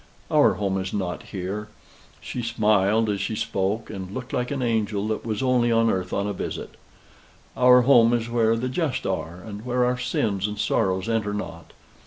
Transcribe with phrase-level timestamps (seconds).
[0.31, 1.67] Our home is not here."
[2.21, 6.11] She smiled as she spoke, and looked like an angel that was only on earth
[6.11, 6.71] on a visit.
[7.55, 11.73] "Our home is where the just are, and where our sins and sorrows enter not.